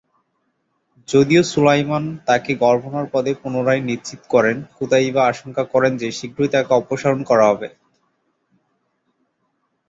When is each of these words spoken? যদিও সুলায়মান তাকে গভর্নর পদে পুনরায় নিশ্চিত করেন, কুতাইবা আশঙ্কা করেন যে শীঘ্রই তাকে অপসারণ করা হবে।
যদিও 1.07 1.41
সুলায়মান 1.51 2.03
তাকে 2.27 2.51
গভর্নর 2.63 3.07
পদে 3.13 3.31
পুনরায় 3.41 3.83
নিশ্চিত 3.89 4.21
করেন, 4.29 4.57
কুতাইবা 4.75 5.21
আশঙ্কা 5.27 5.63
করেন 5.73 5.93
যে 5.97 6.07
শীঘ্রই 6.17 6.49
তাকে 6.53 6.71
অপসারণ 6.73 7.19
করা 7.29 7.45
হবে। 7.51 7.67